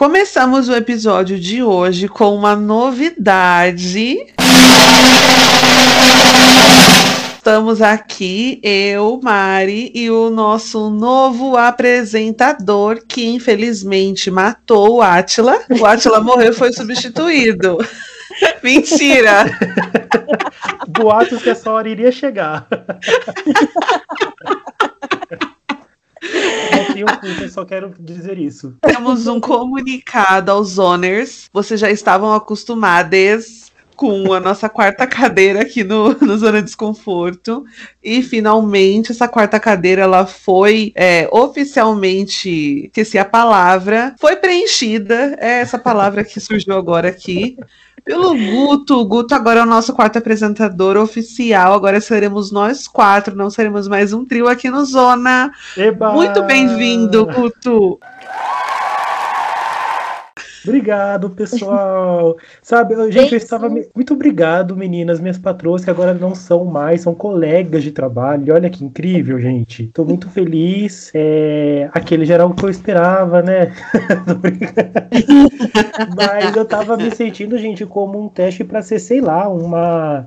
[0.00, 4.16] Começamos o episódio de hoje com uma novidade.
[7.36, 15.60] Estamos aqui, eu, Mari, e o nosso novo apresentador, que infelizmente matou o Átila.
[15.78, 17.76] O Átila morreu e foi substituído.
[18.64, 19.44] Mentira!
[20.88, 22.66] Boatos que essa hora iria chegar.
[27.00, 28.76] Eu só quero dizer isso.
[28.80, 31.48] Temos um comunicado aos owners.
[31.52, 37.66] Vocês já estavam acostumados com a nossa quarta cadeira aqui no, no Zona Desconforto.
[38.02, 45.36] E finalmente essa quarta cadeira ela foi é, oficialmente, esqueci a palavra, foi preenchida.
[45.38, 47.58] É essa palavra que surgiu agora aqui.
[48.04, 51.72] Pelo Guto, o Guto agora é o nosso quarto apresentador oficial.
[51.72, 55.52] Agora seremos nós quatro, não seremos mais um trio aqui no Zona.
[55.76, 56.12] Eba!
[56.12, 57.98] Muito bem-vindo, Guto.
[60.64, 62.36] Obrigado, pessoal.
[62.62, 63.68] Sabe, eu- gente, eu estava.
[63.68, 68.54] Muito obrigado, meninas, minhas patroas, que agora não são mais, são colegas de trabalho.
[68.54, 69.88] Olha que incrível, gente.
[69.88, 71.10] Tô muito feliz.
[71.14, 71.88] É...
[71.92, 73.72] Aquele geral que eu esperava, né?
[76.16, 80.26] Mas eu tava me sentindo, gente, como um teste para ser, sei lá, uma.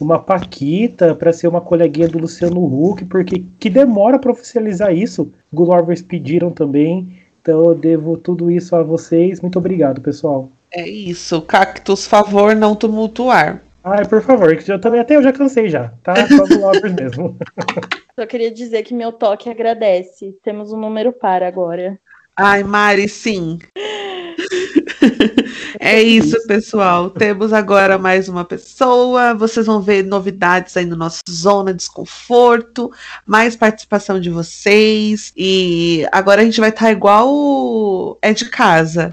[0.00, 5.30] Uma Paquita para ser uma coleguinha do Luciano Huck, porque que demora para oficializar isso.
[5.52, 7.18] Good Lovers pediram também.
[7.42, 9.40] Então eu devo tudo isso a vocês.
[9.40, 10.48] Muito obrigado, pessoal.
[10.70, 13.60] É isso, Cactus, favor não tumultuar.
[13.84, 16.14] Ai, por favor, que eu também até eu já cansei já, tá?
[16.28, 17.36] Só do Lovers mesmo.
[18.14, 20.38] Só queria dizer que meu toque agradece.
[20.42, 21.98] Temos um número par agora.
[22.36, 23.58] Ai, Mari, sim.
[25.84, 27.10] É isso, pessoal.
[27.10, 29.34] Temos agora mais uma pessoa.
[29.34, 32.92] Vocês vão ver novidades aí no nosso Zona Desconforto,
[33.26, 35.32] mais participação de vocês.
[35.36, 39.12] E agora a gente vai estar igual é de casa.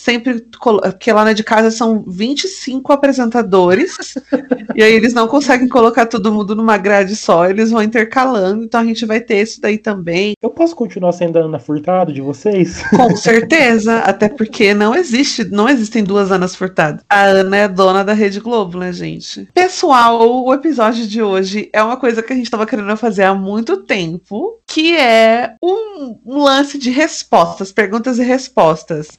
[0.00, 4.14] Sempre, porque lá na de casa são 25 apresentadores,
[4.74, 8.80] e aí eles não conseguem colocar todo mundo numa grade só, eles vão intercalando, então
[8.80, 10.32] a gente vai ter isso daí também.
[10.40, 12.82] Eu posso continuar sendo a Ana Furtado de vocês?
[12.96, 17.02] Com certeza, até porque não existe, não existem duas Anas Furtado.
[17.06, 19.50] A Ana é dona da Rede Globo, né, gente?
[19.52, 23.34] Pessoal, o episódio de hoje é uma coisa que a gente estava querendo fazer há
[23.34, 29.18] muito tempo, que é um, um lance de respostas, perguntas e respostas.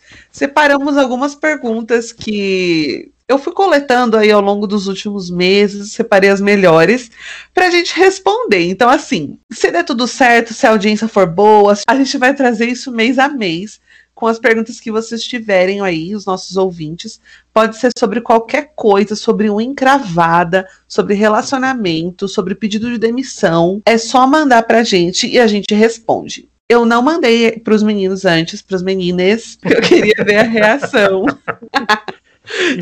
[0.72, 6.40] Separamos algumas perguntas que eu fui coletando aí ao longo dos últimos meses, separei as
[6.40, 7.12] melhores
[7.54, 8.70] pra gente responder.
[8.70, 12.70] Então, assim, se der tudo certo, se a audiência for boa, a gente vai trazer
[12.70, 13.82] isso mês a mês
[14.16, 17.20] com as perguntas que vocês tiverem aí, os nossos ouvintes.
[17.54, 23.82] Pode ser sobre qualquer coisa, sobre unha encravada, sobre relacionamento, sobre pedido de demissão.
[23.86, 26.48] É só mandar pra gente e a gente responde.
[26.72, 31.26] Eu não mandei pros meninos antes, pros meninas, porque eu queria ver a reação.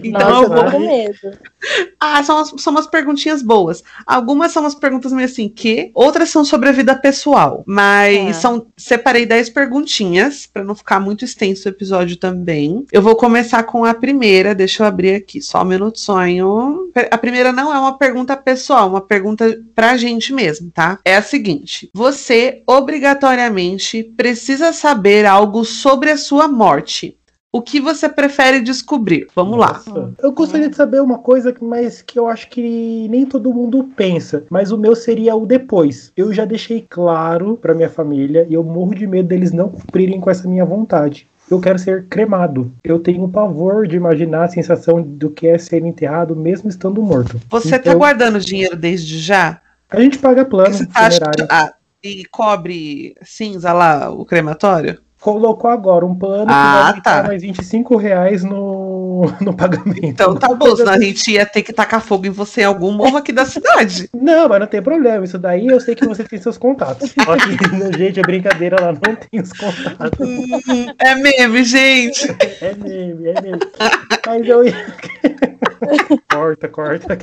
[0.04, 1.38] Então Nossa, eu vou com medo.
[2.00, 3.84] ah, são, umas- são umas perguntinhas boas.
[4.06, 5.92] Algumas são umas perguntas meio assim, que?
[5.94, 7.64] Outras são sobre a vida pessoal.
[7.68, 8.42] Mas Tá.
[8.42, 8.68] são.
[8.78, 12.86] Separei 10 perguntinhas, pra não ficar muito extenso o episódio também.
[12.92, 16.90] Eu vou começar com a primeira, deixa eu abrir aqui, só um minuto, sonho.
[17.12, 21.00] A primeira não é uma pergunta pessoal, uma pergunta pra gente mesmo, tá?
[21.06, 27.18] É a seguinte: você obrigatoriamente precisa saber algo sobre a sua morte.
[27.52, 29.28] O que você prefere descobrir?
[29.36, 29.74] Vamos lá.
[29.88, 30.14] Nossa.
[30.22, 34.44] Eu gostaria de saber uma coisa, mas que eu acho que nem todo mundo pensa.
[34.52, 36.12] Mas o meu seria o depois.
[36.16, 40.22] Eu já deixei claro pra minha família e eu morro de medo deles não cumprirem
[40.22, 41.28] com essa minha vontade.
[41.50, 42.72] Eu quero ser cremado.
[42.84, 47.40] Eu tenho pavor de imaginar a sensação do que é ser enterrado mesmo estando morto.
[47.50, 49.60] Você tá Então, guardando dinheiro desde já?
[49.90, 51.48] A gente paga plano Você tá funerário.
[51.50, 51.74] ah,
[52.04, 55.00] e cobre cinza lá, o crematório?
[55.22, 57.28] Colocou agora um plano que Ah, vai aumentar tá.
[57.28, 58.79] mais 25 reais no,
[59.42, 60.00] no pagamento.
[60.04, 62.92] Então tá bom, senão a gente ia ter que tacar fogo em você em algum
[62.92, 64.10] morro aqui da cidade.
[64.14, 65.24] Não, mas não tem problema.
[65.24, 67.12] Isso daí eu sei que você tem seus contatos.
[67.24, 70.20] Só que, gente, é brincadeira, ela não tem os contatos.
[70.20, 72.28] Hum, é meme, gente.
[72.62, 73.60] É meme, é meme.
[74.26, 74.74] Mas eu ia.
[76.32, 77.18] corta, corta.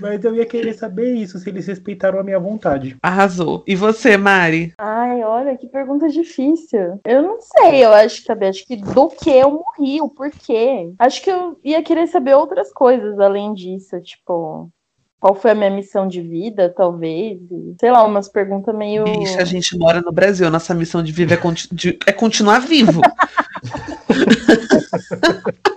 [0.00, 2.96] Mas eu ia querer saber isso, se eles respeitaram a minha vontade.
[3.02, 3.62] Arrasou.
[3.66, 4.74] E você, Mari?
[4.78, 7.00] Ai, olha, que pergunta difícil.
[7.04, 10.67] Eu não sei, eu acho que saber, acho que do que eu morri, o porquê.
[10.98, 14.70] Acho que eu ia querer saber outras coisas além disso, tipo,
[15.20, 17.40] qual foi a minha missão de vida, talvez.
[17.80, 19.04] sei lá, umas perguntas meio.
[19.04, 20.48] Bicha, a gente mora no Brasil.
[20.50, 21.38] Nossa missão de vida é,
[22.06, 23.00] é continuar vivo.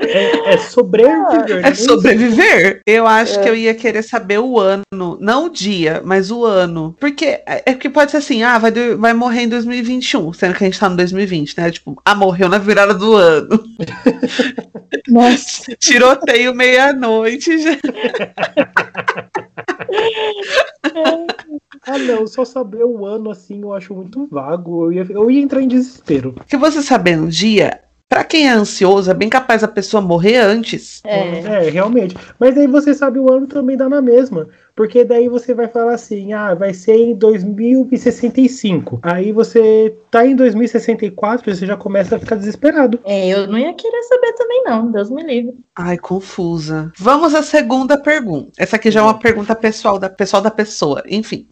[0.00, 1.64] É, é sobreviver.
[1.64, 2.80] É sobreviver.
[2.86, 3.42] Eu acho é.
[3.42, 6.96] que eu ia querer saber o ano, não o dia, mas o ano.
[6.98, 10.64] Porque é, é que pode ser assim, ah, vai, vai morrer em 2021, sendo que
[10.64, 11.70] a gente tá no 2020, né?
[11.70, 13.62] Tipo, ah, morreu na virada do ano.
[15.06, 15.76] Nossa.
[15.76, 17.72] Tiroteio meia-noite já.
[21.86, 24.86] ah, não, só saber o ano assim eu acho muito vago.
[24.86, 26.34] Eu ia, eu ia entrar em desespero.
[26.46, 27.80] Se você saber no dia,
[28.10, 31.00] Pra quem é ansioso, é bem capaz a pessoa morrer antes.
[31.04, 31.38] É.
[31.38, 32.16] é, realmente.
[32.40, 34.48] Mas aí você sabe o ano também dá na mesma.
[34.74, 38.98] Porque daí você vai falar assim, ah, vai ser em 2065.
[39.00, 42.98] Aí você tá em 2064 e você já começa a ficar desesperado.
[43.04, 45.54] É, eu não ia querer saber também não, Deus me livre.
[45.76, 46.90] Ai, confusa.
[46.98, 48.50] Vamos à segunda pergunta.
[48.58, 51.46] Essa aqui já é uma pergunta pessoal da pessoal da pessoa, enfim.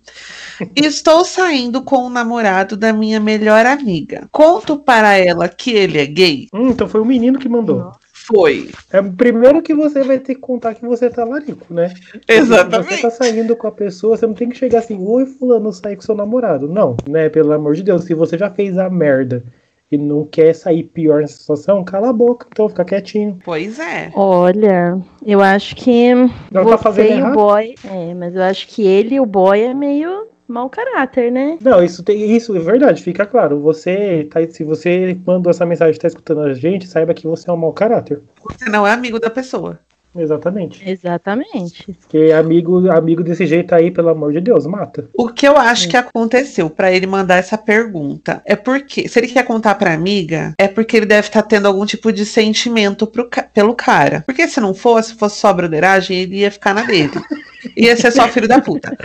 [0.75, 4.28] Estou saindo com o namorado da minha melhor amiga.
[4.31, 6.46] Conto para ela que ele é gay?
[6.52, 7.78] Hum, então foi o menino que mandou.
[7.78, 8.08] Nossa.
[8.28, 8.69] Foi.
[8.93, 11.94] É primeiro que você vai ter que contar que você tá larico, né?
[12.28, 12.96] Exatamente.
[12.96, 15.96] Você tá saindo com a pessoa, você não tem que chegar assim, oi, fulano, sair
[15.96, 16.69] com seu namorado.
[16.69, 17.31] Não, né?
[17.31, 19.43] Pelo amor de Deus, se você já fez a merda
[19.90, 23.38] e não quer sair pior nessa situação, cala a boca, então fica quietinho.
[23.43, 24.11] Pois é.
[24.14, 27.75] Olha, eu acho que não tá você tá e o boy.
[27.82, 31.58] É, mas eu acho que ele e o boy é meio mau caráter, né?
[31.60, 33.60] Não, isso tem isso é verdade, fica claro.
[33.60, 37.50] Você tá, se você mandou essa mensagem e tá escutando a gente, saiba que você
[37.50, 38.20] é um mau caráter.
[38.42, 39.78] Você não é amigo da pessoa.
[40.20, 40.88] Exatamente.
[40.88, 41.92] Exatamente.
[42.00, 45.08] Porque amigo, amigo desse jeito aí, pelo amor de Deus, mata.
[45.14, 45.90] O que eu acho é.
[45.90, 50.54] que aconteceu para ele mandar essa pergunta é porque, se ele quer contar pra amiga,
[50.58, 54.22] é porque ele deve estar tá tendo algum tipo de sentimento pro, pelo cara.
[54.26, 57.10] Porque se não fosse, fosse só broderagem, ele ia ficar na dele.
[57.76, 58.96] ia ser só filho da puta.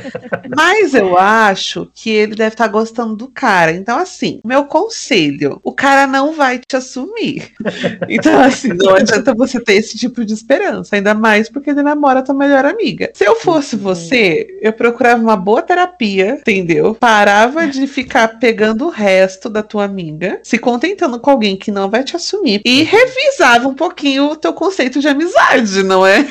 [0.55, 3.71] Mas eu acho que ele deve estar tá gostando do cara.
[3.71, 7.51] Então, assim, meu conselho: o cara não vai te assumir.
[8.09, 10.97] Então, assim, não adianta você ter esse tipo de esperança.
[11.03, 13.11] Ainda mais porque ele namora tua melhor amiga.
[13.13, 16.95] Se eu fosse você, eu procurava uma boa terapia, entendeu?
[16.95, 21.89] Parava de ficar pegando o resto da tua amiga, se contentando com alguém que não
[21.89, 26.25] vai te assumir e revisava um pouquinho o teu conceito de amizade, não é?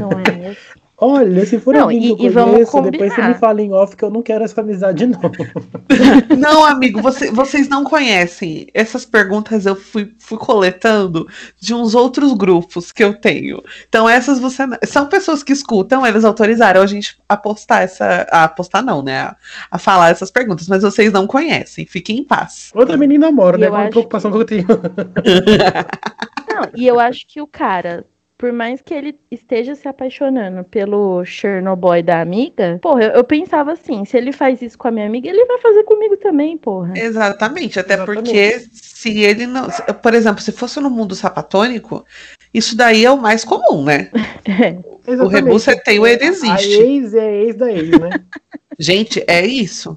[0.00, 0.56] Não é
[1.04, 4.04] Olha, se for não, alguém que eu conheço, depois você me fala em off que
[4.04, 5.18] eu não quero essa amizade, não.
[6.38, 8.68] não, amigo, você, vocês não conhecem.
[8.72, 11.26] Essas perguntas eu fui, fui coletando
[11.58, 13.60] de uns outros grupos que eu tenho.
[13.88, 14.62] Então, essas você.
[14.84, 18.24] São pessoas que escutam, eles autorizaram a gente a postar essa.
[18.30, 19.22] A postar, não, né?
[19.22, 19.36] A,
[19.72, 21.84] a falar essas perguntas, mas vocês não conhecem.
[21.84, 22.70] Fiquem em paz.
[22.72, 23.68] Outra menina mora, né?
[23.68, 24.36] Uma preocupação que...
[24.36, 24.68] que eu tenho.
[26.48, 28.06] não, e eu acho que o cara
[28.42, 33.70] por mais que ele esteja se apaixonando pelo Chernobyl da amiga, porra, eu, eu, pensava
[33.70, 36.92] assim, se ele faz isso com a minha amiga, ele vai fazer comigo também, porra.
[36.96, 38.24] Exatamente, até Exatamente.
[38.24, 39.68] porque se ele não.
[40.02, 42.04] Por exemplo, se fosse no mundo sapatônico,
[42.52, 44.10] isso daí é o mais comum, né?
[44.44, 45.22] É.
[45.22, 46.50] O Rebu você tem o ele existe.
[46.50, 48.10] A ex é ex da ex, né?
[48.76, 49.96] Gente, é isso.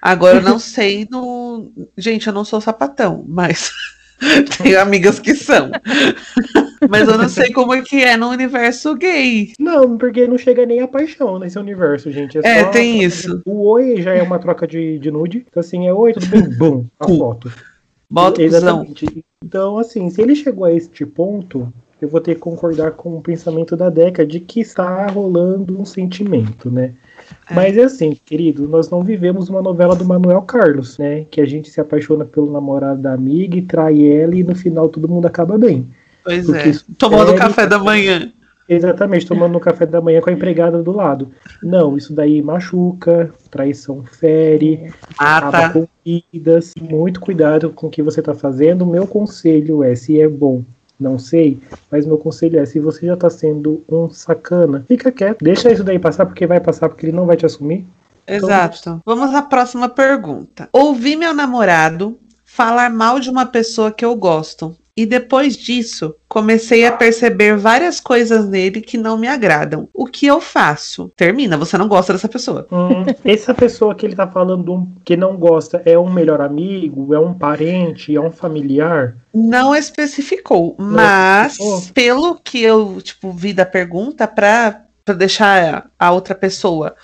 [0.00, 1.72] Agora eu não sei no.
[1.98, 3.72] Gente, eu não sou sapatão, mas.
[4.62, 5.72] Tenho amigas que são.
[6.88, 9.52] Mas eu não sei como é que é no universo gay.
[9.58, 12.38] Não, porque não chega nem a paixão nesse universo, gente.
[12.38, 13.42] É, é tem isso.
[13.44, 15.44] O oi já é uma troca de, de nude.
[15.48, 16.48] Então, assim, é oi, tudo bem?
[16.56, 17.52] Bum, a foto.
[18.08, 19.24] Bota Exatamente.
[19.44, 23.20] Então, assim, se ele chegou a este ponto, eu vou ter que concordar com o
[23.20, 26.94] pensamento da Deca de que está rolando um sentimento, né?
[27.48, 27.54] É.
[27.54, 31.24] Mas é assim, querido, nós não vivemos uma novela do Manuel Carlos, né?
[31.30, 34.88] Que a gente se apaixona pelo namorado da amiga e trai ela e no final
[34.88, 35.86] todo mundo acaba bem.
[36.24, 36.72] Pois é.
[36.98, 38.32] Tomando café da manhã.
[38.68, 41.32] Exatamente, tomando o café da manhã com a empregada do lado.
[41.60, 46.72] Não, isso daí machuca, traição fere, acaba com vidas.
[46.80, 48.86] Muito cuidado com o que você está fazendo.
[48.86, 50.62] Meu conselho é, se é bom
[51.00, 51.58] não sei,
[51.90, 55.82] mas meu conselho é: se você já tá sendo um sacana, fica quieto, deixa isso
[55.82, 57.86] daí passar, porque vai passar, porque ele não vai te assumir.
[58.26, 58.78] Exato.
[58.80, 59.00] Então...
[59.04, 60.68] Vamos à próxima pergunta.
[60.72, 64.76] Ouvi meu namorado falar mal de uma pessoa que eu gosto.
[65.00, 69.88] E depois disso, comecei a perceber várias coisas nele que não me agradam.
[69.94, 71.10] O que eu faço?
[71.16, 72.66] Termina, você não gosta dessa pessoa.
[72.70, 77.18] Hum, essa pessoa que ele tá falando que não gosta é um melhor amigo, é
[77.18, 79.16] um parente, é um familiar?
[79.32, 81.94] Não especificou, não mas especificou.
[81.94, 84.84] pelo que eu tipo vi da pergunta para
[85.16, 86.94] deixar a outra pessoa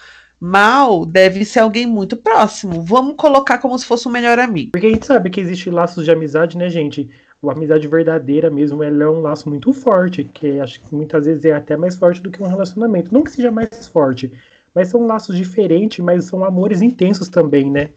[0.40, 2.82] mal deve ser alguém muito próximo.
[2.82, 4.72] Vamos colocar como se fosse um melhor amigo.
[4.72, 7.10] Porque a gente sabe que existe laços de amizade, né, gente?
[7.44, 11.44] A amizade verdadeira mesmo, ela é um laço muito forte, que acho que muitas vezes
[11.44, 13.12] é até mais forte do que um relacionamento.
[13.12, 14.32] Não que seja mais forte,
[14.74, 17.90] mas são laços diferentes, mas são amores intensos também, né?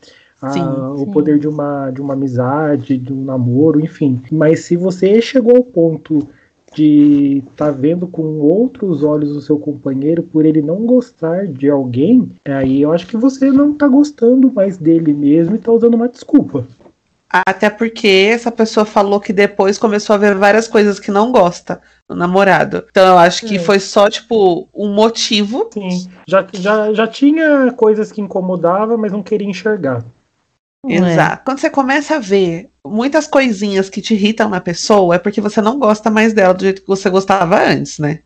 [0.51, 1.03] Sim, ah, sim.
[1.03, 4.21] O poder de uma, de uma amizade, de um namoro, enfim.
[4.31, 6.27] Mas se você chegou ao ponto
[6.73, 11.69] de estar tá vendo com outros olhos o seu companheiro por ele não gostar de
[11.69, 15.95] alguém, aí eu acho que você não tá gostando mais dele mesmo e tá usando
[15.95, 16.65] uma desculpa.
[17.31, 21.79] Até porque essa pessoa falou que depois começou a ver várias coisas que não gosta
[22.09, 22.85] no namorado.
[22.89, 25.69] Então eu acho que foi só, tipo, um motivo.
[25.71, 26.09] Sim.
[26.27, 30.03] Já, já, já tinha coisas que incomodavam, mas não queria enxergar.
[30.87, 31.41] Exato.
[31.41, 31.45] É.
[31.45, 35.61] Quando você começa a ver muitas coisinhas que te irritam na pessoa, é porque você
[35.61, 38.21] não gosta mais dela do jeito que você gostava antes, né?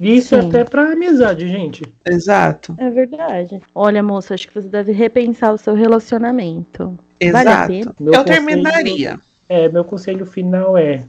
[0.00, 0.48] Isso Sim.
[0.48, 1.82] até pra amizade, gente.
[2.04, 2.74] Exato.
[2.78, 3.60] É verdade.
[3.74, 6.98] Olha, moça, acho que você deve repensar o seu relacionamento.
[7.20, 7.46] Exato.
[7.46, 9.20] Vale Eu conselho, terminaria.
[9.48, 11.04] É, meu conselho final é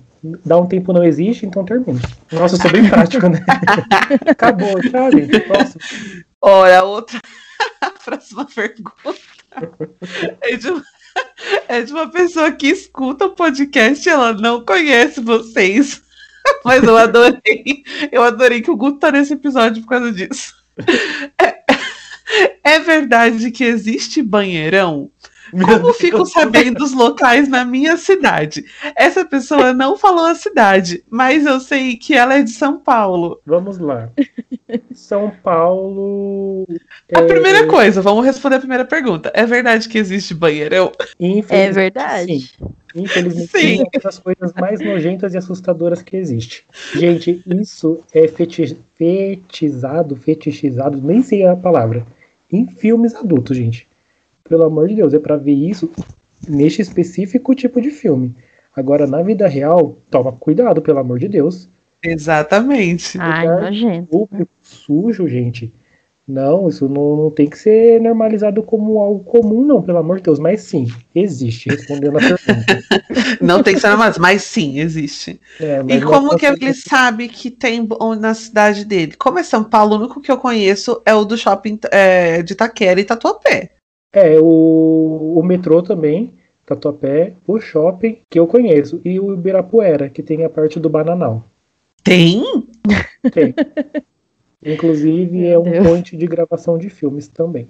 [0.46, 2.00] Dá um tempo não existe, então termina.
[2.32, 3.46] Nossa, eu sou bem prático, né?
[4.26, 5.38] Acabou, tchau, gente.
[5.42, 5.82] Próximo.
[6.42, 7.20] Olha, outra.
[7.82, 9.20] A próxima pergunta
[10.42, 10.84] é de, uma,
[11.68, 16.02] é de uma pessoa que escuta o podcast e ela não conhece vocês.
[16.64, 17.84] Mas eu adorei.
[18.12, 20.54] Eu adorei que o Guto tá nesse episódio por causa disso.
[21.42, 21.56] É,
[22.76, 25.10] é verdade que existe banheirão?
[25.52, 28.66] Como fico sabendo dos locais na minha cidade?
[28.96, 33.40] Essa pessoa não falou a cidade, mas eu sei que ela é de São Paulo.
[33.46, 34.10] Vamos lá.
[34.94, 36.66] São Paulo.
[37.16, 37.28] A é...
[37.28, 39.32] primeira coisa, vamos responder a primeira pergunta.
[39.36, 40.92] É verdade que existe banheirão?
[41.50, 42.40] É verdade.
[42.40, 42.74] Sim.
[42.96, 43.80] Infelizmente, sim.
[43.80, 46.66] é uma das coisas mais nojentas e assustadoras que existe.
[46.96, 52.06] Gente, isso é feti fetizado, fetichizado, nem sei a palavra,
[52.52, 53.88] em filmes adultos, gente.
[54.44, 55.90] Pelo amor de Deus, é para ver isso
[56.48, 58.36] neste específico tipo de filme.
[58.76, 61.70] Agora, na vida real, toma cuidado, pelo amor de Deus.
[62.04, 63.18] Exatamente.
[63.20, 64.08] Ai, nojento.
[64.08, 65.74] Público sujo, gente.
[66.26, 70.24] Não, isso não, não, tem que ser normalizado como algo comum, não, pelo amor de
[70.24, 70.40] Deus.
[70.40, 72.84] Mas sim, existe, respondendo a pergunta.
[73.42, 75.40] não tem que ser normalizado, mas sim, existe.
[75.60, 77.86] É, e como que ele sabe que tem
[78.22, 79.16] na cidade dele?
[79.18, 82.54] Como é São Paulo, o único que eu conheço é o do shopping é, de
[82.54, 83.72] Itaquera e Tatuapé.
[84.14, 86.34] É, o, o metrô também,
[86.66, 91.44] Tatuapé, o shopping, que eu conheço, e o Ibirapuera, que tem a parte do Bananal.
[92.02, 92.44] Tem?
[93.34, 93.54] Tem.
[94.66, 97.68] Inclusive é um ponte de gravação de filmes também.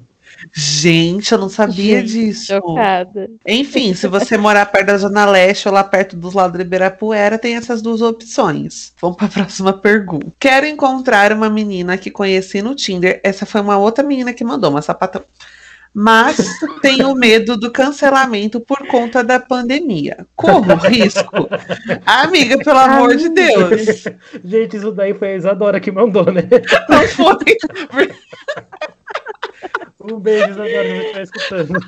[0.53, 2.47] Gente, eu não sabia Gente, disso.
[2.47, 3.29] Chocada.
[3.45, 7.37] Enfim, se você morar perto da Zona Leste ou lá perto dos lados do Ibirapuera,
[7.37, 8.93] tem essas duas opções.
[9.01, 10.27] Vamos para a próxima pergunta.
[10.39, 13.19] Quero encontrar uma menina que conheci no Tinder.
[13.23, 15.23] Essa foi uma outra menina que mandou, uma sapatão
[15.93, 16.37] mas
[16.81, 20.25] tenho medo do cancelamento por conta da pandemia.
[20.35, 21.47] Como risco?
[22.05, 24.05] Amiga, pelo amor de Deus.
[24.43, 26.41] Gente, isso daí foi a Isadora que mandou, né?
[26.89, 27.35] Não foi.
[30.01, 31.79] um beijo, Isadora, se estiver escutando.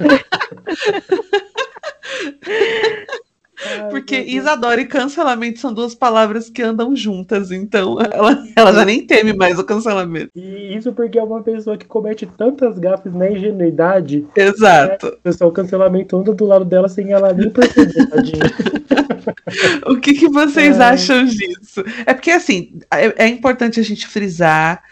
[3.90, 9.06] Porque Isadora e cancelamento são duas palavras que andam juntas, então ela, ela já nem
[9.06, 10.32] teme mais o cancelamento.
[10.36, 14.26] E isso porque é uma pessoa que comete tantas gafes na ingenuidade.
[14.36, 15.18] Exato.
[15.24, 15.32] Né?
[15.42, 17.94] O cancelamento anda do lado dela sem ela nem perceber,
[19.88, 20.84] o que, que vocês é.
[20.84, 21.84] acham disso?
[22.06, 24.84] É porque, assim, é, é importante a gente frisar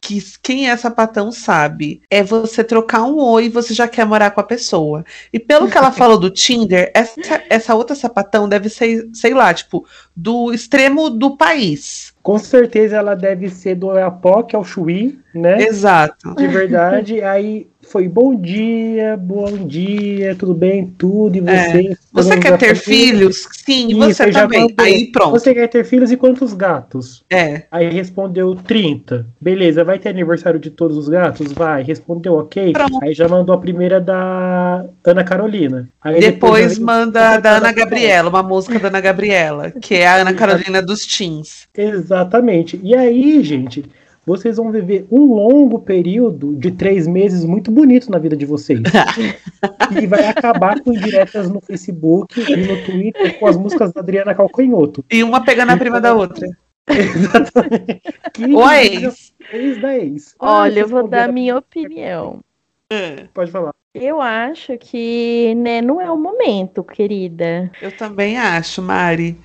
[0.00, 2.00] que quem é sapatão sabe.
[2.10, 5.04] É você trocar um oi e você já quer morar com a pessoa.
[5.32, 9.52] E pelo que ela falou do Tinder, essa, essa outra sapatão deve ser, sei lá,
[9.52, 12.14] tipo, do extremo do país.
[12.22, 15.62] Com certeza ela deve ser do Oiapoque ao Chuí, né?
[15.62, 16.34] Exato.
[16.34, 17.20] De verdade.
[17.24, 21.88] Aí foi bom dia, bom dia, tudo bem, tudo, e você?
[21.88, 21.96] É.
[22.12, 23.48] Você quer ter filhos?
[23.64, 24.72] Sim, Isso, você também.
[24.78, 25.32] Aí pronto.
[25.32, 27.24] Você quer ter filhos e quantos gatos?
[27.28, 27.64] É.
[27.68, 29.26] Aí respondeu 30.
[29.40, 31.52] Beleza, vai ter aniversário de todos os gatos?
[31.52, 31.82] Vai.
[31.82, 32.72] Respondeu ok.
[32.72, 32.98] Pronto.
[33.02, 35.88] Aí já mandou a primeira da Ana Carolina.
[36.00, 40.16] Aí depois, depois manda da Ana Gabriela, uma música da Ana Gabriela, que é a
[40.16, 41.66] Ana Carolina dos Teens.
[41.76, 42.78] Exatamente.
[42.84, 43.84] E aí, gente,
[44.30, 48.80] vocês vão viver um longo período de três meses muito bonito na vida de vocês.
[50.00, 54.32] e vai acabar com diretas no Facebook e no Twitter com as músicas da Adriana
[54.32, 55.04] Calcanhoto.
[55.10, 56.46] E uma pegando a prima da outra.
[56.88, 58.02] Exatamente.
[58.54, 59.32] o ex.
[59.52, 60.34] Ex da ex.
[60.38, 62.38] Olha, eu vou dar a minha opinião.
[62.88, 63.24] É.
[63.34, 63.74] Pode falar.
[63.92, 67.68] Eu acho que né, não é o momento, querida.
[67.82, 69.36] Eu também acho, Mari.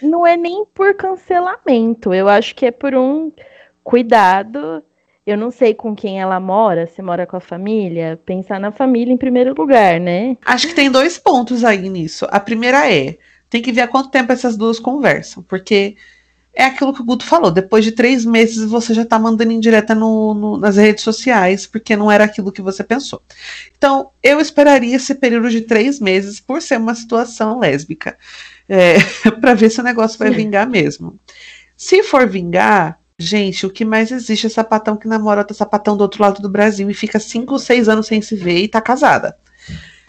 [0.00, 2.14] Não é nem por cancelamento.
[2.14, 3.30] Eu acho que é por um
[3.90, 4.82] cuidado.
[5.26, 9.12] Eu não sei com quem ela mora, se mora com a família, pensar na família
[9.12, 10.36] em primeiro lugar, né?
[10.44, 12.26] Acho que tem dois pontos aí nisso.
[12.30, 13.18] A primeira é,
[13.50, 15.96] tem que ver há quanto tempo essas duas conversam, porque
[16.54, 19.94] é aquilo que o Guto falou, depois de três meses você já tá mandando indireta
[19.94, 23.22] no, no, nas redes sociais, porque não era aquilo que você pensou.
[23.76, 28.16] Então, eu esperaria esse período de três meses por ser uma situação lésbica,
[28.68, 28.94] é,
[29.40, 31.18] para ver se o negócio vai vingar mesmo.
[31.76, 36.00] Se for vingar, gente, o que mais existe é sapatão que namora outro sapatão do
[36.00, 39.36] outro lado do Brasil e fica 5, 6 anos sem se ver e tá casada.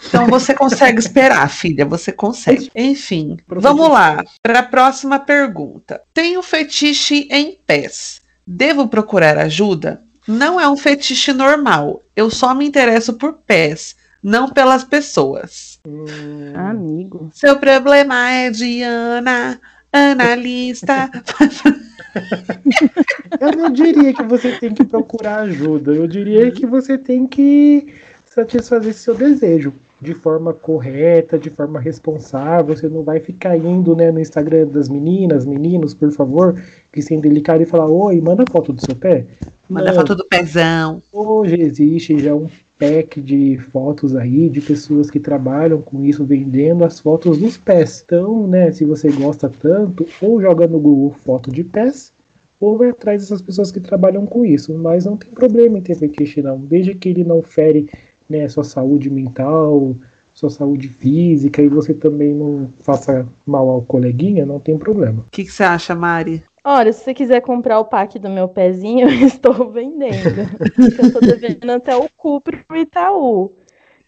[0.08, 2.72] Então você consegue esperar, filha, você consegue.
[2.76, 6.02] Enfim, vamos lá para a próxima pergunta.
[6.14, 8.22] Tenho fetiche em pés.
[8.46, 10.02] Devo procurar ajuda?
[10.28, 12.02] Não é um fetiche normal.
[12.16, 15.80] Eu só me interesso por pés, não pelas pessoas.
[15.88, 17.30] Hum, Amigo.
[17.34, 19.60] Seu problema é de Ana,
[19.92, 21.10] analista.
[23.40, 25.94] eu não diria que você tem que procurar ajuda.
[25.94, 27.94] Eu diria que você tem que
[28.26, 32.76] satisfazer seu desejo de forma correta, de forma responsável.
[32.76, 37.22] Você não vai ficar indo né, no Instagram das meninas, meninos, por favor, que sem
[37.22, 39.28] delicado e falar: Oi, manda foto do seu pé.
[39.70, 39.96] Manda Não.
[39.96, 41.02] foto do pezão.
[41.12, 42.50] Hoje existe já um
[42.82, 48.02] pack de fotos aí de pessoas que trabalham com isso, vendendo as fotos dos pés.
[48.04, 52.12] Então, né, se você gosta tanto, ou joga no Google foto de pés,
[52.60, 54.74] ou vai atrás dessas pessoas que trabalham com isso.
[54.74, 56.60] Mas não tem problema em ter fetiche, não.
[56.60, 57.88] Desde que ele não fere
[58.28, 59.96] né, sua saúde mental,
[60.34, 65.20] sua saúde física, e você também não faça mal ao coleguinha, não tem problema.
[65.28, 66.44] O que, que você acha, Mari?
[66.64, 70.48] Olha, se você quiser comprar o pack do meu pezinho, eu estou vendendo.
[70.78, 73.56] eu estou devendo até o cu pro Itaú.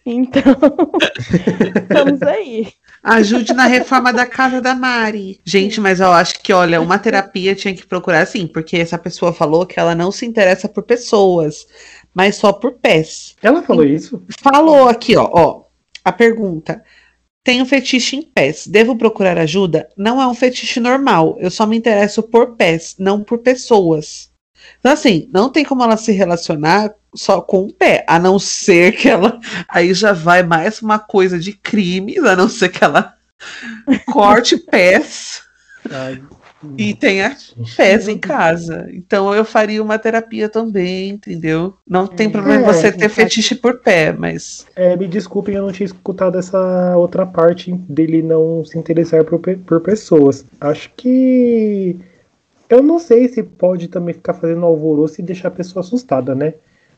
[0.06, 0.42] Então,
[1.82, 2.68] estamos aí.
[3.02, 5.40] Ajude na reforma da casa da Mari.
[5.44, 9.32] Gente, mas eu acho que, olha, uma terapia tinha que procurar assim, porque essa pessoa
[9.32, 11.66] falou que ela não se interessa por pessoas,
[12.12, 13.34] mas só por pés.
[13.42, 14.22] Ela falou isso?
[14.42, 15.64] Falou aqui, ó, ó,
[16.04, 16.82] a pergunta.
[17.44, 18.66] Tenho fetiche em pés.
[18.66, 19.88] Devo procurar ajuda?
[19.96, 21.36] Não é um fetiche normal.
[21.38, 24.30] Eu só me interesso por pés, não por pessoas.
[24.80, 28.96] Então, assim, não tem como ela se relacionar só com o pé, a não ser
[28.96, 29.38] que ela.
[29.68, 33.14] Aí já vai mais uma coisa de crimes, a não ser que ela
[34.06, 35.42] corte pés
[35.90, 36.22] Ai,
[36.76, 37.36] e tenha
[37.76, 38.88] pés em casa.
[38.92, 41.74] Então eu faria uma terapia também, entendeu?
[41.86, 44.66] Não tem problema É, você ter fetiche por pé, mas.
[44.74, 49.38] É, me desculpem, eu não tinha escutado essa outra parte dele não se interessar por,
[49.38, 50.44] por pessoas.
[50.60, 51.98] Acho que.
[52.68, 56.54] Eu não sei se pode também ficar fazendo alvoroço e deixar a pessoa assustada, né?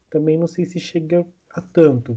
[0.09, 2.17] Também não sei se chega a tanto.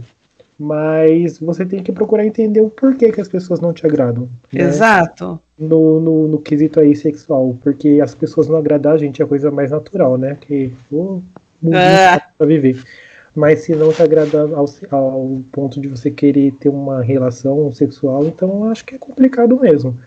[0.59, 4.27] Mas você tem que procurar entender o porquê que as pessoas não te agradam.
[4.51, 4.63] né?
[4.63, 5.39] Exato.
[5.57, 9.27] no, no, no quesito aí sexual, porque as pessoas não agradar a gente é a
[9.27, 10.37] coisa mais natural, né?
[10.41, 11.21] Que o
[11.61, 12.21] mundo Ah.
[12.37, 12.83] pra viver.
[13.33, 18.25] Mas se não te agrada ao, ao ponto de você querer ter uma relação sexual,
[18.25, 19.97] então acho que é complicado mesmo.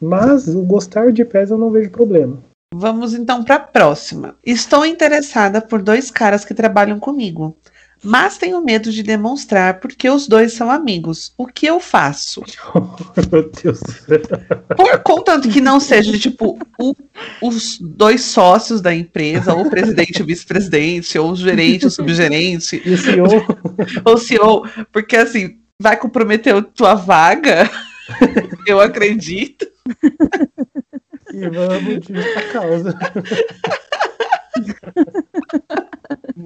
[0.00, 2.38] Mas o gostar de pés eu não vejo problema.
[2.74, 4.36] Vamos então para a próxima.
[4.44, 7.54] Estou interessada por dois caras que trabalham comigo,
[8.02, 11.32] mas tenho medo de demonstrar porque os dois são amigos.
[11.38, 12.42] O que eu faço?
[13.30, 13.80] Meu Deus.
[14.76, 16.94] Por contanto que não seja tipo o-
[17.40, 22.82] os dois sócios da empresa, ou o presidente, o vice-presidente, ou o gerente, o subgerente,
[22.84, 23.46] E o senhor,
[24.04, 27.70] ou CEO, porque assim vai comprometer a tua vaga.
[28.66, 29.66] Eu acredito.
[31.32, 32.98] e vamos de causa.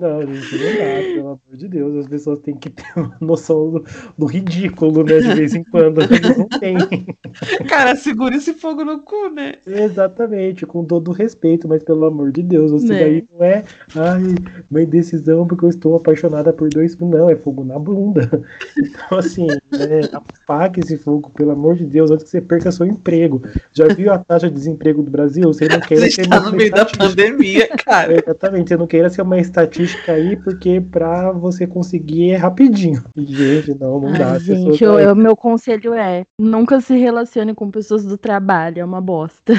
[0.07, 1.97] Não, gente, não dá, pelo amor de Deus.
[1.97, 3.85] As pessoas têm que ter uma noção do,
[4.17, 5.19] do ridículo, né?
[5.19, 6.01] De vez em quando.
[6.03, 6.77] Eles não têm.
[7.69, 9.55] Cara, segura esse fogo no cu, né?
[9.67, 13.01] Exatamente, com todo o respeito, mas pelo amor de Deus, você Né?
[13.01, 13.65] daí não é
[13.95, 14.23] ai,
[14.71, 16.97] uma indecisão porque eu estou apaixonada por dois.
[16.99, 18.45] Não, é fogo na bunda.
[18.79, 22.87] Então, assim, né, apague esse fogo, pelo amor de Deus, antes que você perca seu
[22.87, 23.43] emprego.
[23.73, 25.45] Já viu a taxa de desemprego do Brasil?
[25.53, 28.13] Você não A queira gente ser tá uma no meio da pandemia, cara.
[28.19, 33.05] Exatamente, você não queira ser uma estatística aí, porque pra você conseguir é rapidinho.
[33.17, 34.33] E, gente, não, não dá.
[34.33, 39.01] Ai, gente, eu- meu conselho é: nunca se relacione com pessoas do trabalho, é uma
[39.01, 39.55] bosta.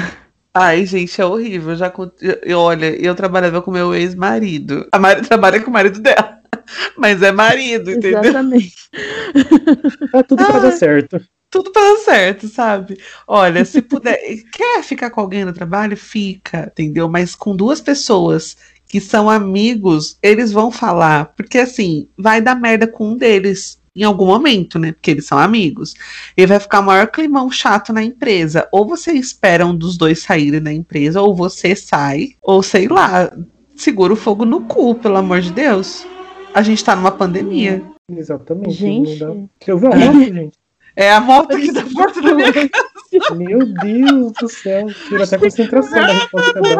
[0.54, 1.76] Ai, gente, é horrível.
[1.76, 1.92] Já,
[2.42, 4.88] eu, olha, eu trabalhava com meu ex-marido.
[4.90, 6.38] A Mari trabalha com o marido dela.
[6.96, 8.20] Mas é marido, entendeu?
[8.20, 8.74] Exatamente.
[10.10, 11.20] Tá tudo pra dar certo.
[11.50, 12.98] Tudo pra dar certo, sabe?
[13.26, 14.18] Olha, se puder.
[14.52, 15.96] quer ficar com alguém no trabalho?
[15.96, 17.08] Fica, entendeu?
[17.08, 18.56] Mas com duas pessoas
[18.88, 21.26] que são amigos, eles vão falar.
[21.36, 23.78] Porque assim, vai dar merda com um deles.
[23.94, 24.92] Em algum momento, né?
[24.92, 25.94] Porque eles são amigos.
[26.36, 28.68] E vai ficar o maior climão chato na empresa.
[28.70, 33.28] Ou você espera um dos dois saírem da empresa, ou você sai, ou sei lá,
[33.74, 36.06] segura o fogo no cu, pelo amor de Deus.
[36.54, 37.82] A gente tá numa pandemia.
[38.10, 38.74] Exatamente.
[38.74, 39.18] Gente.
[39.18, 39.34] Dá...
[39.60, 40.58] Você ouviu a moto, gente?
[40.94, 42.70] É a moto aqui da porta da minha casa.
[43.34, 44.86] Meu Deus do céu.
[45.08, 46.78] Tira até a concentração da resposta que eu.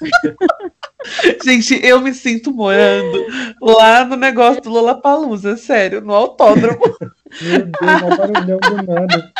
[1.44, 3.24] Gente, eu me sinto morando
[3.60, 6.80] lá no negócio do Lollapalooza, sério, no autódromo.
[7.40, 9.32] Meu Deus, barulhão do nada.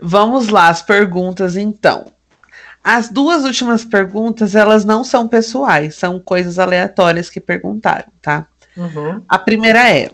[0.00, 2.06] Vamos lá, as perguntas então.
[2.82, 8.46] As duas últimas perguntas, elas não são pessoais, são coisas aleatórias que perguntaram, tá?
[8.76, 9.24] Uhum.
[9.28, 10.10] A primeira é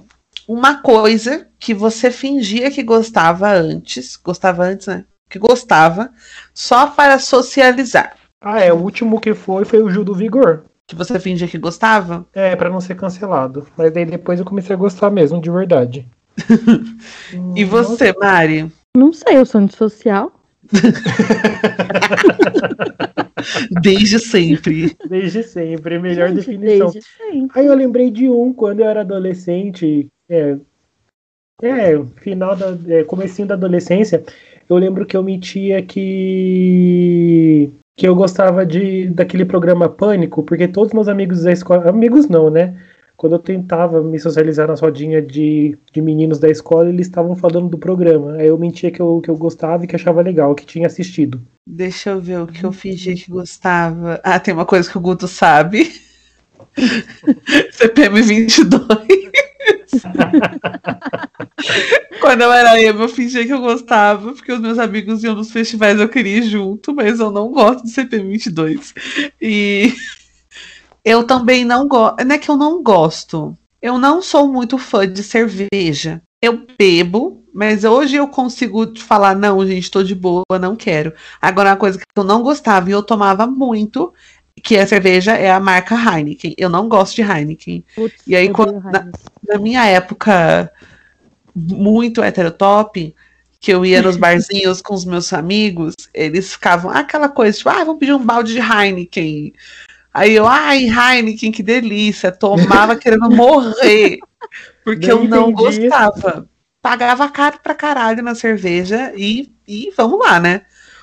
[0.48, 5.04] uma coisa que você fingia que gostava antes, gostava antes, né?
[5.28, 6.10] Que gostava,
[6.54, 8.16] só para socializar.
[8.42, 10.64] Ah, é, o último que foi foi o Gil do Vigor.
[10.88, 12.26] Que você fingia que gostava?
[12.34, 13.68] É, pra não ser cancelado.
[13.76, 16.08] Mas daí depois eu comecei a gostar mesmo, de verdade.
[17.54, 18.72] E você, Mari?
[18.96, 20.32] Não sei, eu sou antissocial.
[23.82, 24.96] Desde sempre.
[25.08, 26.90] Desde sempre, melhor Gente, definição.
[26.90, 27.48] Desde sempre.
[27.54, 30.56] Aí eu lembrei de um quando eu era adolescente, é,
[31.62, 34.22] é final da, é, comecinho da adolescência,
[34.68, 40.92] eu lembro que eu mentia que que eu gostava de daquele programa Pânico, porque todos
[40.92, 42.78] meus amigos da escola, amigos não, né?
[43.16, 47.68] Quando eu tentava me socializar na rodinha de, de meninos da escola, eles estavam falando
[47.68, 48.32] do programa.
[48.32, 51.40] Aí eu mentia que eu, que eu gostava e que achava legal, que tinha assistido.
[51.64, 54.20] Deixa eu ver o que eu fingi que gostava.
[54.24, 55.92] Ah, tem uma coisa que o Guto sabe.
[57.70, 59.22] CPM 22.
[62.20, 65.50] Quando eu era emo, eu fingia que eu gostava, porque os meus amigos iam nos
[65.50, 68.94] festivais, eu queria ir junto, mas eu não gosto de CPM 22.
[69.40, 69.94] E
[71.04, 72.24] eu também não gosto.
[72.24, 73.56] Não é que eu não gosto.
[73.80, 76.22] Eu não sou muito fã de cerveja.
[76.40, 81.12] Eu bebo, mas hoje eu consigo falar, não, gente, tô de boa, não quero.
[81.40, 84.12] Agora, uma coisa que eu não gostava e eu tomava muito,
[84.62, 86.54] que a cerveja é a marca Heineken.
[86.58, 87.84] Eu não gosto de Heineken.
[87.94, 89.10] Putz, E aí, quando- Heineken.
[89.48, 90.72] Na minha época,
[91.54, 93.14] muito heterotop,
[93.60, 97.68] que eu ia nos barzinhos com os meus amigos, eles ficavam "Ah, aquela coisa, tipo,
[97.70, 99.52] ah, vamos pedir um balde de Heineken.
[100.14, 102.30] Aí eu, ai, Heineken, que delícia.
[102.30, 104.18] Tomava querendo morrer.
[104.84, 105.88] Porque eu Nem não entendi.
[105.88, 106.48] gostava.
[106.82, 110.62] Pagava caro pra caralho na cerveja e, e vamos lá, né?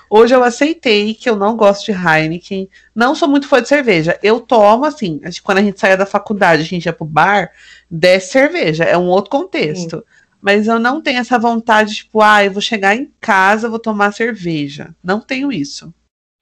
[0.09, 2.67] Hoje eu aceitei que eu não gosto de Heineken.
[2.95, 4.17] Não sou muito fã de cerveja.
[4.23, 7.51] Eu tomo, assim, quando a gente saia da faculdade, a gente ia pro bar,
[7.89, 8.83] desce cerveja.
[8.83, 10.03] É um outro contexto.
[10.41, 14.13] Mas eu não tenho essa vontade, tipo, ah, eu vou chegar em casa, vou tomar
[14.13, 14.95] cerveja.
[15.03, 15.93] Não tenho isso.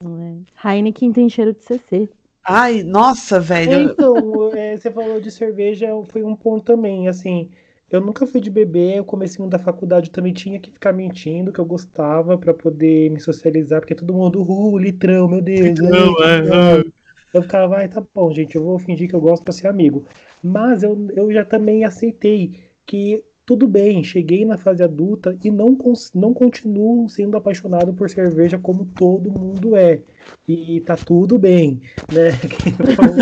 [0.04, 0.70] É.
[0.70, 2.10] Heineken tem cheiro de CC.
[2.48, 3.92] Ai, nossa, velho.
[3.92, 4.16] Então,
[4.56, 7.52] é, você falou de cerveja, foi um ponto também, assim,
[7.90, 11.54] eu nunca fui de beber, o comecinho da faculdade eu também tinha que ficar mentindo
[11.54, 15.80] que eu gostava pra poder me socializar, porque todo mundo, uh, litrão, meu Deus.
[15.80, 16.94] Litrão, ai, é, litrão."
[17.34, 20.06] Eu ficava, ai, tá bom, gente, eu vou fingir que eu gosto pra ser amigo.
[20.42, 25.78] Mas eu, eu já também aceitei que tudo bem, cheguei na fase adulta e não,
[26.14, 30.02] não continuo sendo apaixonado por cerveja como todo mundo é.
[30.48, 32.32] E tá tudo bem, né?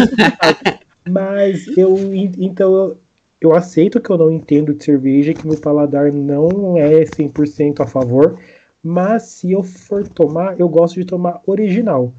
[1.08, 2.98] Mas eu então
[3.40, 7.88] eu, aceito que eu não entendo de cerveja, que meu paladar não é 100% a
[7.88, 8.40] favor,
[8.82, 12.14] mas se eu for tomar, eu gosto de tomar original.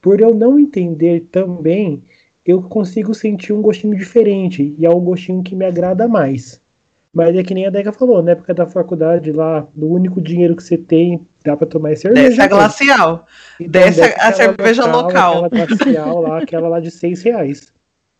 [0.00, 2.02] Por eu não entender também,
[2.44, 6.60] eu consigo sentir um gostinho diferente e é um gostinho que me agrada mais.
[7.12, 10.56] Mas é que nem a Deca falou, na época da faculdade lá, no único dinheiro
[10.56, 12.28] que você tem, dá pra tomar é cerveja.
[12.28, 12.48] Desce a né?
[12.48, 13.26] glacial.
[13.60, 15.44] Então, desce a- cerveja local.
[15.44, 17.72] Aquela glacial lá, aquela lá de seis reais.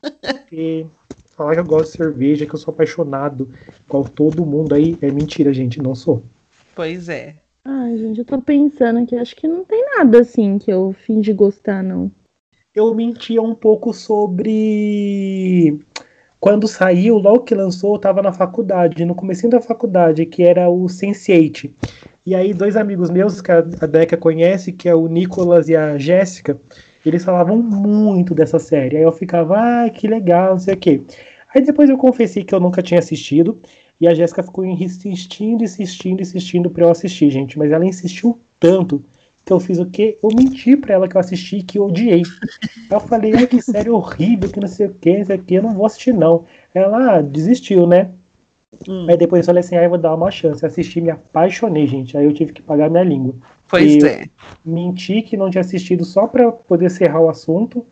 [0.53, 0.87] E
[1.35, 3.49] falar que eu gosto de cerveja, que eu sou apaixonado,
[3.87, 6.23] igual todo mundo aí, é mentira, gente, não sou.
[6.75, 7.37] Pois é.
[7.65, 11.33] Ai, gente, eu tô pensando aqui, acho que não tem nada assim que eu fingi
[11.33, 12.11] gostar, não.
[12.75, 15.81] Eu mentia um pouco sobre
[16.41, 20.69] quando saiu, logo que lançou, eu tava na faculdade, no comecinho da faculdade, que era
[20.69, 21.71] o Sense8.
[22.27, 25.77] E aí, dois amigos meus, que a a Deca conhece, que é o Nicolas e
[25.77, 26.61] a Jéssica,
[27.09, 28.97] eles falavam muito dessa série.
[28.97, 31.03] Aí eu ficava, ai, que legal, não sei o quê.
[31.55, 33.59] Aí depois eu confessei que eu nunca tinha assistido,
[34.01, 37.59] e a Jéssica ficou insistindo, insistindo, insistindo pra eu assistir, gente.
[37.59, 39.05] Mas ela insistiu tanto
[39.45, 40.19] que eu fiz o quê?
[40.23, 42.23] Eu menti pra ela que eu assisti e que eu odiei.
[42.91, 45.55] Eu falei, ai, que série horrível, que não sei o que, não sei o que,
[45.55, 46.45] eu não vou assistir, não.
[46.75, 48.11] Ela ah, desistiu, né?
[48.89, 50.65] Hum, Aí depois eu falei assim, aí eu vou dar uma chance.
[50.65, 52.17] Assisti, me apaixonei, gente.
[52.17, 53.35] Aí eu tive que pagar minha língua.
[53.69, 54.25] pois e- é.
[54.65, 57.87] Menti que não tinha assistido só pra poder cerrar o assunto,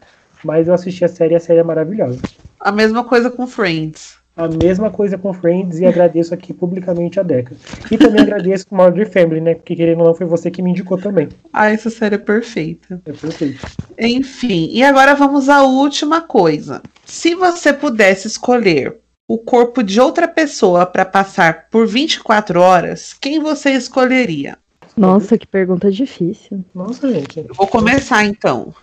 [0.44, 2.18] mas eu assisti a série e a série é maravilhosa.
[2.60, 4.20] A mesma coisa com Friends.
[4.34, 7.54] A mesma coisa com Friends e agradeço aqui publicamente a Deca.
[7.90, 9.54] E também agradeço com Modern Family, né?
[9.54, 11.28] Porque querendo ou não, foi você que me indicou também.
[11.52, 12.98] Ah, essa série é perfeita.
[13.04, 13.60] É perfeito.
[13.98, 16.80] Enfim, e agora vamos à última coisa.
[17.04, 18.96] Se você pudesse escolher
[19.28, 24.58] o corpo de outra pessoa para passar por 24 horas, quem você escolheria?
[24.96, 26.64] Nossa, que pergunta difícil.
[26.74, 27.38] Nossa, gente.
[27.38, 28.74] Eu vou começar então.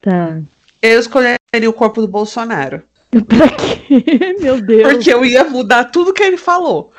[0.00, 0.40] Tá.
[0.82, 2.82] Eu escolheria o corpo do Bolsonaro.
[3.10, 4.36] Pra quê?
[4.40, 4.92] Meu Deus.
[4.94, 6.92] Porque eu ia mudar tudo que ele falou.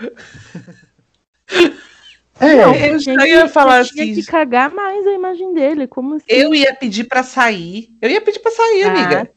[2.40, 4.16] É, Não, eu já ia que- falar você tinha assim.
[4.22, 5.88] que cagar mais a imagem dele.
[5.88, 6.26] Como assim?
[6.28, 7.90] Eu ia pedir pra sair.
[8.02, 9.32] Eu ia pedir pra sair, Ah, amiga.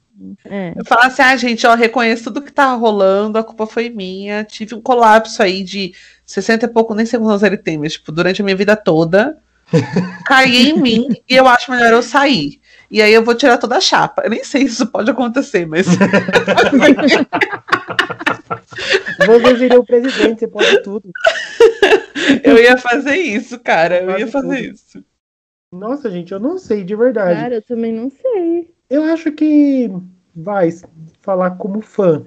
[0.45, 0.73] É.
[0.77, 4.45] Eu falar assim, ah, gente, ó, reconheço tudo que tá rolando, a culpa foi minha.
[4.45, 5.95] Tive um colapso aí de
[6.27, 8.77] 60 e pouco, nem sei quantos anos ele tem, mas, tipo, durante a minha vida
[8.77, 9.39] toda.
[10.27, 12.59] Caí em mim e eu acho melhor eu sair.
[12.91, 14.23] E aí eu vou tirar toda a chapa.
[14.23, 15.87] Eu nem sei se isso pode acontecer, mas.
[19.27, 21.11] você seria o presidente, você pode tudo.
[22.43, 24.03] eu ia fazer isso, cara.
[24.03, 24.75] Eu ia fazer tudo.
[24.75, 25.05] isso.
[25.71, 27.39] Nossa, gente, eu não sei de verdade.
[27.39, 28.73] Cara, eu também não sei.
[28.91, 29.91] Eu acho que
[30.35, 30.71] vai
[31.21, 32.25] falar como fã.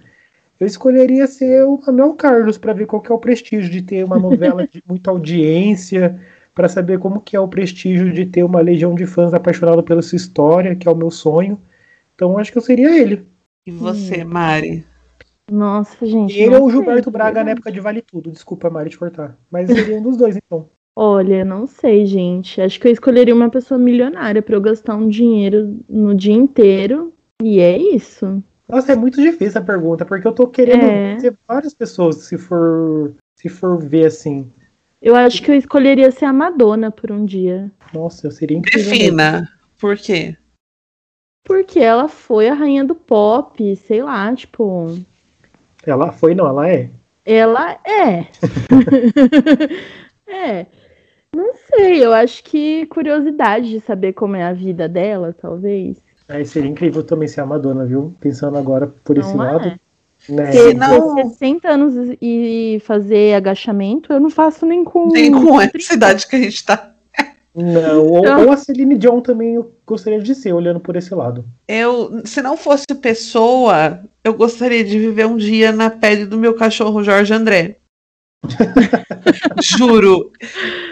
[0.60, 4.06] Eu escolheria ser o Manuel Carlos para ver qual que é o prestígio de ter
[4.06, 6.21] uma novela de muita audiência,
[6.54, 10.02] para saber como que é o prestígio de ter uma legião de fãs apaixonada pela
[10.02, 11.60] sua história, que é o meu sonho.
[12.13, 13.26] Então acho que eu seria ele.
[13.65, 14.86] E você, Mari?
[15.50, 16.38] Nossa, gente.
[16.38, 18.32] Ele não ou o sei, Gilberto de Braga na época de Vale Tudo.
[18.32, 19.38] Desculpa, Mari, te cortar.
[19.50, 20.69] Mas seria um dos dois, então.
[20.96, 22.62] Olha, não sei, gente.
[22.62, 27.14] Acho que eu escolheria uma pessoa milionária pra eu gastar um dinheiro no dia inteiro.
[27.42, 28.44] E é isso.
[28.68, 31.18] Nossa, é muito difícil a pergunta, porque eu tô querendo É.
[31.18, 34.52] ter várias pessoas, se for, se for ver assim.
[35.02, 37.72] Eu acho que eu escolheria ser a Madonna por um dia.
[37.94, 38.92] Nossa, eu seria incrível.
[38.92, 39.50] Defina.
[39.80, 40.38] Por quê?
[41.44, 45.00] Porque ela foi a rainha do pop, sei lá, tipo.
[45.86, 46.90] Ela foi, não, ela é.
[47.26, 48.28] Ela é.
[50.28, 50.66] é.
[51.36, 55.98] Não sei, eu acho que curiosidade de saber como é a vida dela, talvez.
[56.28, 58.13] Aí seria incrível também ser a Madonna, viu?
[58.20, 59.52] Pensando agora por esse Não é?
[59.52, 59.80] lado.
[60.30, 60.52] Né?
[60.52, 65.08] Ter não- ter 60 anos e fazer agachamento, eu não faço nem com.
[65.08, 65.94] Nem com essa 30.
[65.94, 66.91] idade que a gente tá.
[67.56, 71.13] Não, ou, Então- ou a Celine Dion também eu gostaria de ser, olhando por esse
[71.13, 71.44] lado.
[71.67, 76.54] Eu, se não fosse pessoa, eu gostaria de viver um dia na pele do meu
[76.54, 77.78] cachorro Jorge André.
[79.62, 80.32] Juro.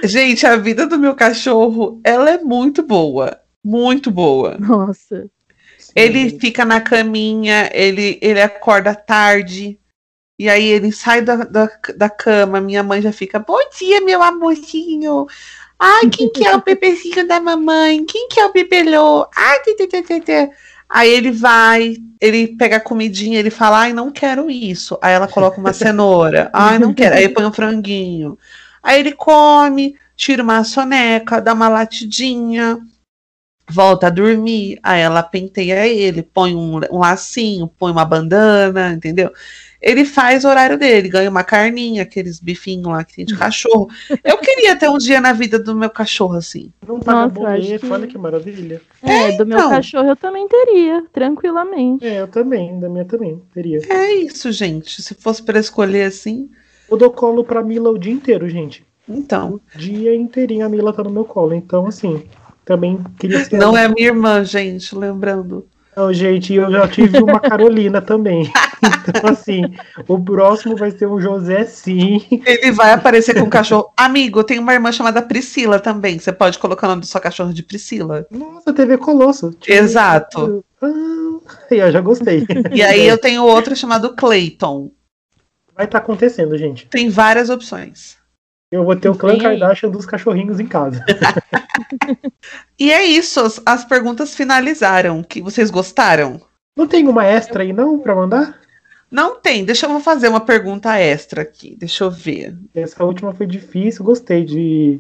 [0.04, 3.40] Gente, a vida do meu cachorro, ela é muito boa.
[3.64, 4.58] Muito boa.
[4.58, 5.30] Nossa.
[5.96, 6.40] Ele Sim.
[6.40, 9.80] fica na caminha, ele, ele acorda tarde.
[10.38, 14.24] E aí ele sai da, da, da cama, minha mãe já fica, bom dia, meu
[14.24, 15.28] amorzinho.
[15.78, 18.06] Ai, quem que é o bebezinho da mamãe?
[18.06, 19.28] Quem que é o bebelô?
[19.36, 20.52] Ai, tê, tê, tê, tê, tê.
[20.90, 24.98] Aí ele vai, ele pega a comidinha, ele fala, ai, não quero isso.
[25.02, 27.16] Aí ela coloca uma cenoura, ai, não quero.
[27.16, 28.38] Aí põe um franguinho.
[28.82, 32.80] Aí ele come, tira uma soneca, dá uma latidinha,
[33.70, 34.80] volta a dormir.
[34.82, 39.32] Aí ela penteia ele, põe um, um lacinho, põe uma bandana, entendeu?
[39.82, 43.88] Ele faz o horário dele, ganha uma carninha, aqueles bifinhos lá que tem de cachorro.
[44.24, 46.72] Eu queria ter um dia na vida do meu cachorro assim.
[46.86, 48.82] Não paga Nossa, boleto, que- olha que maravilha.
[49.02, 49.70] É, do meu então.
[49.70, 52.06] cachorro eu também teria, tranquilamente.
[52.06, 53.80] É, eu também, da minha também, teria.
[53.88, 55.02] É isso, gente.
[55.02, 56.50] Se fosse para escolher assim,
[56.92, 58.84] Eu dou colo pra Mila o dia inteiro, gente.
[59.08, 59.62] então.
[59.76, 61.54] O dia inteirinho a Mila tá no meu colo.
[61.54, 62.24] Então, assim,
[62.66, 63.58] também queria ser.
[63.58, 65.66] Não é minha irmã, gente, lembrando.
[65.96, 68.52] Não, gente, eu já tive uma Carolina também.
[69.08, 69.64] Então, assim,
[70.08, 72.26] o próximo vai ser um José, sim.
[72.46, 73.92] Ele vai aparecer com o cachorro.
[73.98, 76.20] Amigo, tem uma irmã chamada Priscila também.
[76.20, 78.26] Você pode colocar o nome do seu cachorro de Priscila.
[78.30, 79.52] Nossa, TV Colosso.
[79.52, 80.64] Tipo, Exato.
[80.82, 82.46] Ah, eu já gostei.
[82.72, 84.92] E aí eu tenho outro chamado Clayton.
[85.76, 86.88] Vai estar acontecendo, gente.
[86.88, 88.18] Tem várias opções.
[88.72, 89.38] Eu vou ter o clã.
[89.38, 91.04] Kardashian dos cachorrinhos em casa.
[92.80, 95.22] E é isso, as, as perguntas finalizaram.
[95.22, 96.42] Que vocês gostaram?
[96.76, 98.58] Não tem uma extra aí, não, pra mandar?
[99.12, 99.66] Não tem.
[99.66, 101.76] Deixa eu fazer uma pergunta extra aqui.
[101.78, 102.58] Deixa eu ver.
[102.74, 105.00] Essa última foi difícil, gostei de,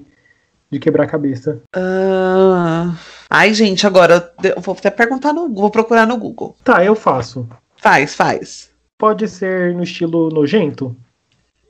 [0.71, 1.61] de quebrar a cabeça.
[1.75, 2.95] Ah,
[3.29, 6.55] Ai, gente, agora eu vou até perguntar no vou procurar no Google.
[6.63, 7.47] Tá, eu faço.
[7.77, 8.71] Faz, faz.
[8.97, 10.95] Pode ser no estilo nojento?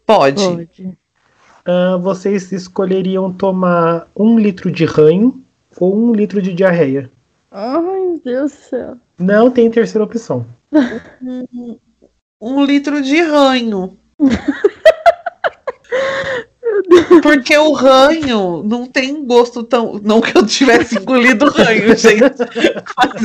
[0.06, 0.42] Pode.
[0.42, 0.98] Pode.
[1.66, 5.44] Ah, vocês escolheriam tomar um litro de ranho
[5.78, 7.12] ou um litro de diarreia?
[7.52, 8.98] Ai, meu Deus do céu.
[9.18, 10.46] Não tem terceira opção.
[12.42, 13.98] Um litro de ranho.
[17.22, 20.00] Porque o ranho não tem gosto tão.
[20.04, 22.38] Não que eu tivesse engolido ranho, gente.
[22.98, 23.22] Mas,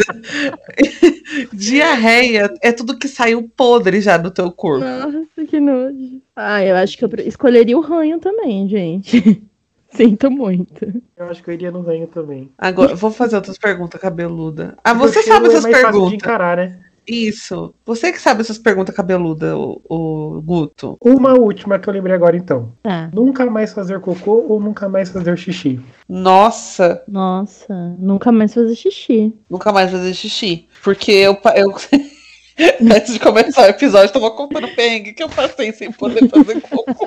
[1.53, 4.85] diarreia é tudo que saiu podre já do teu corpo.
[4.85, 6.21] Nossa, que nojo.
[6.35, 9.43] Ah, eu acho que eu escolheria o ranho também, gente.
[9.91, 11.03] Sinto muito.
[11.17, 12.51] Eu acho que eu iria no ranho também.
[12.59, 14.77] Agora, vou fazer outras perguntas cabeluda.
[14.83, 16.15] Ah, Porque você o cheiro sabe é essas mais fácil de perguntas.
[16.15, 16.81] encarar, né?
[17.07, 17.75] Isso.
[17.85, 20.97] Você que sabe essas perguntas cabeludas, o, o Guto.
[21.01, 22.73] Uma última que eu lembrei agora, então.
[22.83, 23.11] Tá.
[23.13, 25.81] Nunca mais fazer cocô ou nunca mais fazer xixi?
[26.09, 29.35] Nossa, Nossa, nunca mais fazer xixi.
[29.49, 30.67] nunca mais fazer xixi.
[30.83, 31.75] Porque eu, eu,
[32.95, 36.29] Antes de começar o episódio, eu tava contando o perrengue que eu passei sem poder
[36.29, 37.07] fazer cocô.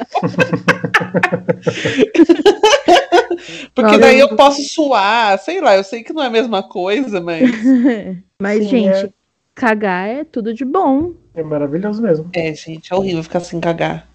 [3.73, 6.63] Porque Olha, daí eu posso suar, sei lá, eu sei que não é a mesma
[6.63, 7.49] coisa, mas.
[8.39, 9.09] Mas, Sim, gente, é.
[9.57, 11.13] Cagar é tudo de bom.
[11.33, 12.29] É maravilhoso mesmo.
[12.31, 14.07] É, gente, é horrível ficar sem cagar.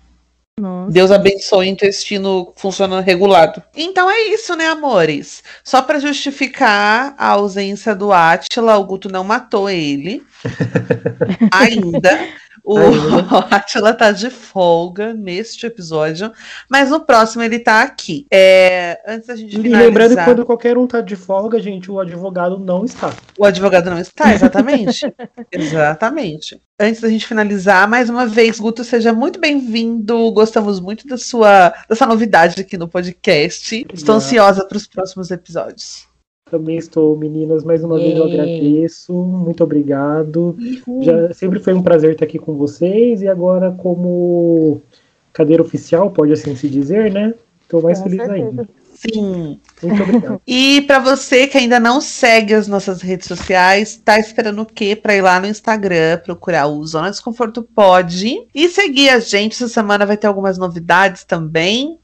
[0.61, 0.93] Nossa.
[0.93, 3.63] Deus abençoe o intestino funcionando regulado.
[3.75, 5.43] Então é isso, né, amores?
[5.65, 10.23] Só pra justificar a ausência do Átila, o Guto não matou ele.
[11.51, 12.29] Ainda.
[12.65, 13.47] O Ainda.
[13.51, 16.33] Átila tá de folga neste episódio,
[16.71, 18.27] mas no próximo ele tá aqui.
[18.33, 21.91] É, antes da gente E finalizar, lembrando que quando qualquer um tá de folga, gente,
[21.91, 23.13] o advogado não está.
[23.37, 25.13] o advogado não está, exatamente.
[25.51, 26.61] exatamente.
[26.79, 30.31] Antes da gente finalizar, mais uma vez, Guto, seja muito bem-vindo.
[30.33, 33.87] Gostamos muito da sua, dessa novidade aqui no podcast.
[33.93, 36.12] Estou ansiosa para os próximos episódios.
[36.53, 38.35] Também estou, meninas, mais uma vez eu Yay.
[38.35, 39.15] agradeço.
[39.15, 40.55] Muito obrigado.
[41.01, 44.79] Já sempre foi um prazer estar aqui com vocês e agora como
[45.33, 47.33] cadeira oficial, pode assim se dizer, né?
[47.63, 48.47] Estou mais Com feliz certeza.
[48.47, 48.69] ainda.
[48.95, 49.59] Sim.
[49.83, 50.43] Muito obrigado.
[50.47, 54.95] E para você que ainda não segue as nossas redes sociais, tá esperando o quê?
[54.95, 59.55] Para ir lá no Instagram, procurar o Zona Desconforto Pode e seguir a gente.
[59.55, 61.99] Essa semana vai ter algumas novidades também.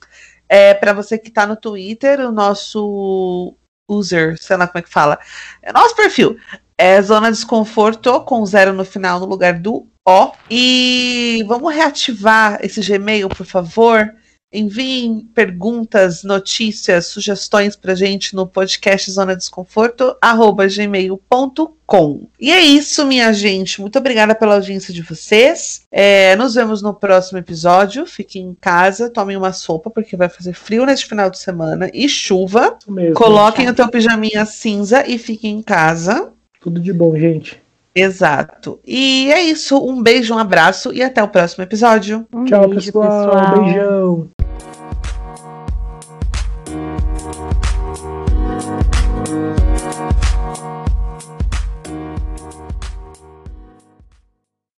[0.49, 3.55] É, para você que tá no Twitter, o nosso
[3.89, 5.19] user, sei lá como é que fala,
[5.63, 6.39] é nosso perfil.
[6.77, 10.33] É Zona Desconforto com zero no final no lugar do O.
[10.49, 14.15] E vamos reativar esse Gmail, por favor.
[14.51, 22.29] Enviem perguntas, notícias, sugestões pra gente no podcast Zona Desconforto, arroba gmail.com.
[22.41, 23.79] E é isso, minha gente.
[23.81, 25.83] Muito obrigada pela audiência de vocês.
[25.93, 28.07] É, nos vemos no próximo episódio.
[28.07, 32.09] Fiquem em casa, tomem uma sopa, porque vai fazer frio neste final de semana e
[32.09, 32.79] chuva.
[32.89, 33.15] Mesmo.
[33.15, 36.33] Coloquem o teu pijaminha cinza e fiquem em casa.
[36.59, 37.61] Tudo de bom, gente.
[37.95, 38.79] Exato.
[38.87, 39.77] E é isso.
[39.79, 42.27] Um beijo, um abraço e até o próximo episódio.
[42.33, 43.63] Um Tchau, beijo, pessoal.
[43.63, 44.29] Beijão.